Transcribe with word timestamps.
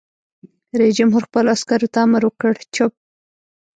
رئیس 0.79 0.95
جمهور 0.99 1.23
خپلو 1.27 1.49
عسکرو 1.55 1.91
ته 1.93 1.99
امر 2.05 2.21
وکړ؛ 2.27 2.51
چپ! 2.75 2.91